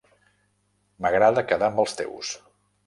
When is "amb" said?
1.71-1.87